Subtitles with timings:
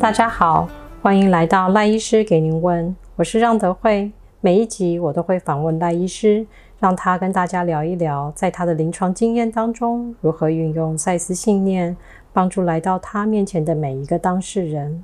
[0.00, 0.68] 大家好，
[1.02, 4.12] 欢迎来到赖医师给您问，我是让德惠。
[4.40, 6.46] 每一集我都会访问赖医师，
[6.78, 11.96] 让他跟大家聊一聊，在他的临床经验当中，如何运用赛斯信念，
[12.32, 15.02] 帮助来到他面前的每一个当事人。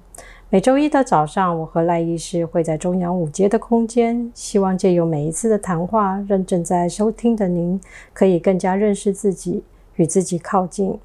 [0.49, 7.81] 每周一的早上，我和赖医师会在中央五街的空间，希望借由每一次的谈话，让正在收听的您
[8.13, 9.65] 可以更加认识自己，
[9.97, 10.97] 与自己靠近。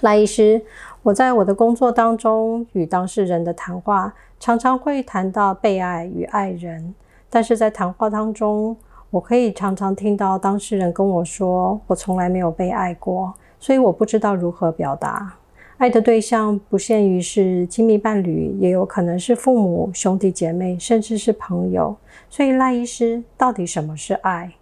[0.00, 0.60] 赖医师，
[1.06, 6.92] 我在我的工作当中与当事人的谈话，常常会谈到被爱与爱人，
[7.30, 8.76] 但是在谈话当中，
[9.10, 15.32] 我可以常常听到当事人跟我说：“我从来没有被爱过，所以我不知道如何表达。”
[15.78, 21.94] 爱的对象不限于是亲密伴侣，也有可能是父母、兄弟姐妹，甚至是朋友。
[22.28, 24.52] 所以赖医师，到底什么是爱？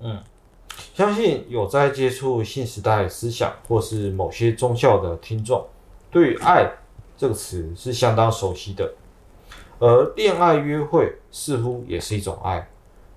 [0.00, 0.16] 嗯。
[0.94, 5.62] 相信有在接触新时代思想或是某些宗教的听众，
[6.12, 6.70] 对于“爱”
[7.18, 8.92] 这个词是相当熟悉的。
[9.80, 12.68] 而恋爱约会似乎也是一种爱，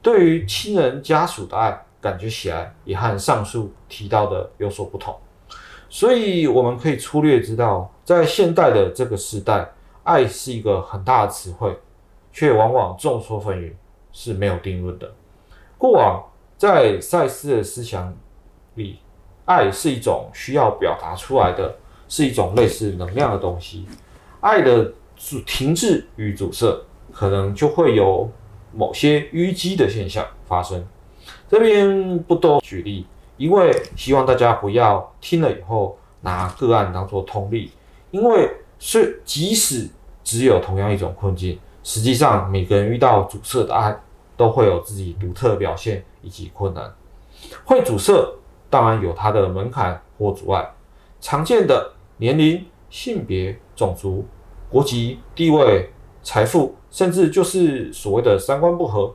[0.02, 5.16] 对于亲人家属的爱，感觉起来也和上述提到的有所不同。
[5.90, 9.70] 所以我们可以粗略知道，在现代的这个时代，
[10.04, 11.78] 爱是一个很大的词汇，
[12.32, 13.74] 却往往众说纷纭，
[14.12, 15.14] 是没有定论的。
[15.78, 16.24] 过往。
[16.58, 18.16] 在赛斯的思想
[18.76, 19.00] 里，
[19.44, 21.76] 爱是一种需要表达出来的，
[22.08, 23.86] 是一种类似能量的东西。
[24.42, 26.82] 爱的阻停滞与阻塞，
[27.12, 28.30] 可能就会有
[28.74, 30.86] 某些淤积的现象发生。
[31.50, 33.06] 这边不多举例，
[33.38, 37.72] 因为希望大家不要听了以后拿个案当做通例。
[38.12, 39.88] 因为是即使
[40.24, 43.96] 只有同样一种困境，实际上每个人遇到阻塞的爱，
[44.38, 46.04] 都会有自己独特的表现。
[46.26, 46.92] 以及困难，
[47.66, 48.12] 会阻塞，
[48.68, 50.68] 当然有它的门槛或阻碍。
[51.22, 54.26] 常见的年龄、性别、种族、
[54.70, 55.90] 国籍、地位、
[56.24, 59.14] 财富，甚至就是所谓的三观不合，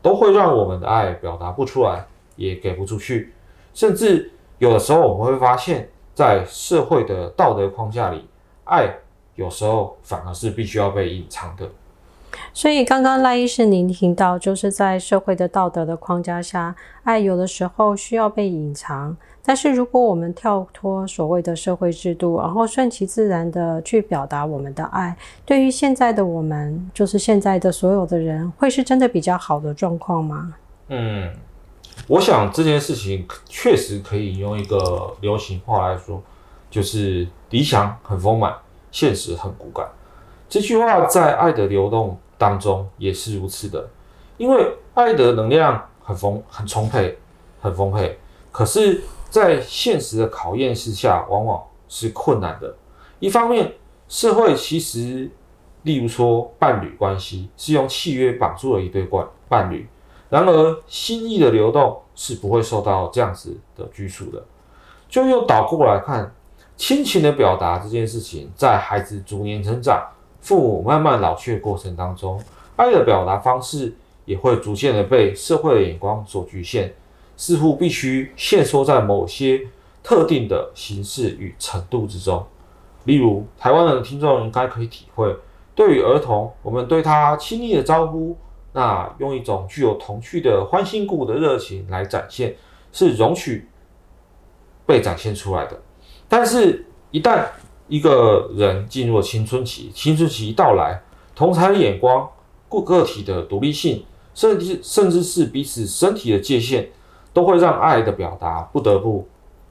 [0.00, 2.06] 都会让我们的爱表达不出来，
[2.36, 3.32] 也给不出去。
[3.72, 8.26] 甚至有的时候，我们会发现，在社会的道德框架里，
[8.64, 8.94] 爱
[9.34, 11.68] 有时候反而是必须要被隐藏的。
[12.54, 19.16] 所以，刚刚赖医师您听到，就是在社会的道德的框架下，爱有的时候需要被隐藏。
[19.44, 30.54] 但是，如果我们跳脱所谓的社会制度，然后顺其自然的去表达我们的爱，对于现在的我们，就是现在的所有的人，会是真的比较好的状况吗？
[30.88, 31.32] 嗯，
[32.06, 36.22] 我想这件事情确实可以用一个流行话来说，
[36.70, 38.54] 就是理想很丰满，
[38.92, 39.86] 现实很骨感。
[40.48, 43.88] 这句话在爱的流动当中也是如此的，
[44.36, 47.18] 因为爱的能量很丰、很充沛、
[47.60, 48.18] 很丰沛，
[48.52, 49.00] 可是，
[49.32, 52.76] 在现实的考验之下，往往是困难的。
[53.18, 53.72] 一方面，
[54.06, 55.30] 社会其实，
[55.84, 59.88] 例如说伴侣关系，是用契约绑住了一对伴伴侣，
[60.28, 64.44] 然而心意的流动是不会受到这样子的拘束的。
[65.08, 66.30] 就又倒过来看，
[66.76, 70.06] 亲情的表达这件事情，在孩子逐年成长。
[70.42, 72.38] 父母慢慢老去的过程当中，
[72.76, 73.94] 爱的表达方式
[74.26, 76.92] 也会逐渐的被社会的眼光所局限，
[77.42, 79.60] 似乎必须限缩在某些
[80.00, 82.46] 特定的形式与程度之中。
[83.02, 85.34] 例如，台湾的听众应该可以体会，
[85.74, 88.36] 对于儿童，我们对他亲昵的招呼，
[88.74, 92.54] 那用一种具有童趣的欢欣鼓舞的热情来展现，
[92.92, 93.66] 是容许
[94.86, 95.82] 被展现出来的。
[96.28, 97.44] 但是，一旦
[97.88, 101.02] 一个人进入了青春期，青春期一到来，
[101.34, 102.30] 同侪的眼光、
[102.68, 106.88] 个个体的独立性，甚至甚至是彼此身体的界限，
[107.32, 109.26] 都会让爱的表达不得不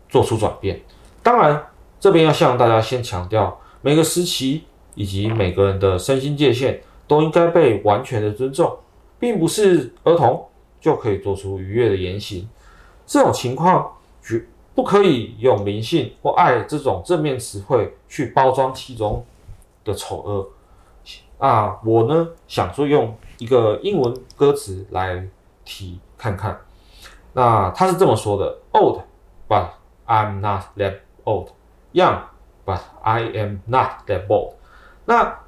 [0.10, 0.82] 做出转变。
[1.24, 1.68] 当然，
[2.00, 4.64] 这边要向大家先强调，每个时期
[4.96, 8.78] 以及每个人的身心界限都应该被完全的尊重，
[9.20, 10.46] 并不是儿童
[10.80, 12.48] 就可以做出愉悦的言行。
[13.06, 14.46] 这种情况，绝。
[14.74, 19.24] 不可以用灵性或爱这种正面词汇去包装其中
[19.84, 20.48] 的丑恶
[21.38, 21.78] 啊！
[21.84, 25.28] 我呢，想说用一个英文歌词来
[25.66, 26.58] 提看看。
[27.34, 29.02] 那他是这么说的：Old,
[29.48, 29.68] but
[30.06, 31.50] I'm not that old.
[31.94, 32.22] Young,
[32.66, 34.54] but I am not that bold.
[35.06, 35.40] 那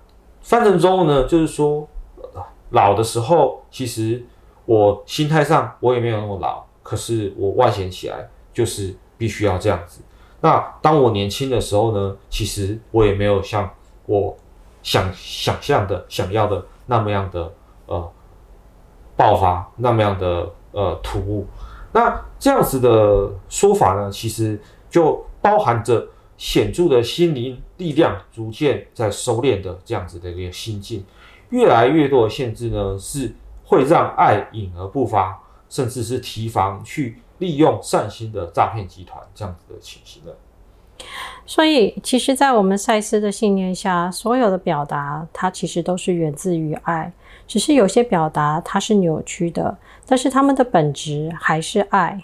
[0.42, 1.88] 翻成中文呢，就是说，
[2.70, 4.26] 老的时候，其实
[4.66, 8.96] 我心态上我也没有那么老，可是我外显起来就是。
[9.16, 10.02] 必须要这样子。
[10.42, 13.70] 那当我年轻的时候呢，其实我也没有像
[14.06, 14.36] 我
[14.82, 17.50] 想想象的、想要的那么样的
[17.86, 18.12] 呃
[19.16, 21.48] 爆发，那么样的呃突兀。
[21.94, 24.60] 那这样子的说法呢，其实
[24.90, 26.08] 就包含着
[26.38, 31.06] 显著的心灵力量逐渐在收敛的这样子的一个心境。
[31.50, 33.32] 越来越多的限制呢，是
[33.64, 40.36] 会让爱隐而不发，甚至是提防去利用善心的诈骗集团这样子的情形的。
[41.46, 47.12] 所以，其实，在我们赛斯的信念下，所有的表达，它其实都是源自于爱，
[47.46, 49.78] 只是有些表达它是扭曲的，
[50.08, 52.22] 但是它们的本质还是爱。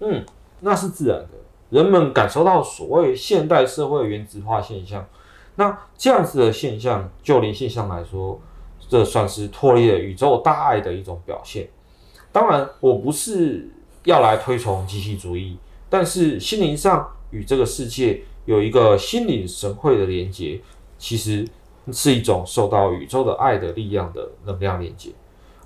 [0.00, 0.24] 嗯，
[0.60, 1.28] 那是自然的。
[1.68, 5.06] 人们感受到所谓现代社会原子化现象，
[5.56, 8.40] 那这样子的现象，就灵性上来说，
[8.88, 11.68] 这算是脱离了宇宙大爱的一种表现。
[12.30, 13.70] 当然，我不是
[14.04, 15.58] 要来推崇机器主义，
[15.88, 20.60] 但是心灵上与这个世界有一个心领神会的连接，
[20.96, 21.44] 其实
[21.90, 25.10] 是一种受到宇宙的爱的力量的能量连接。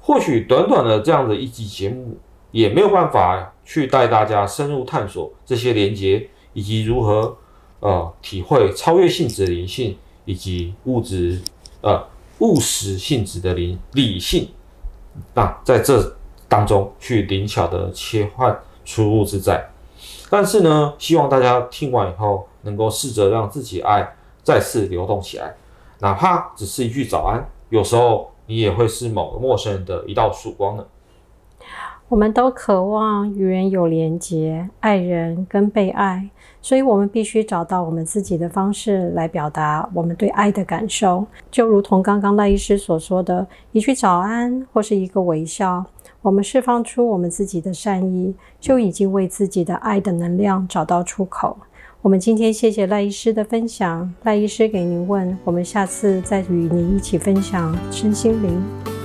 [0.00, 2.16] 或许短短的这样的一集节目，
[2.52, 7.36] 也没有办法去带大家深入探索这些连接，以及如何
[7.80, 11.42] 呃体会超越性质的灵性，以及物质
[11.82, 12.02] 呃。
[12.40, 14.46] 务实性质的灵理性，
[15.32, 16.14] 那在这
[16.46, 18.54] 当中去灵巧的切换
[18.84, 19.66] 出入自在。
[20.30, 25.54] 但是呢，希望大家听完以后，能够试着让自己爱再次流动起来，
[26.00, 30.84] 哪怕只是一句早安，有时候你也会是某个陌生人的一道曙光呢。
[32.08, 36.30] 我们都渴望与人有连结，爱人跟被爱，
[36.62, 41.26] 所以我们必须找到我们自己的方式来表达我们对爱的感受。
[41.50, 45.84] 就如同刚刚赖医师所说的，一句早安或是一个微笑，
[46.26, 51.56] 我们释放出我们自己的善意，就已经为自己的爱的能量找到出口。
[52.02, 58.95] 我们今天谢谢赖医师的分享，赖医师给您问，我们下次再与您一起分享身心灵。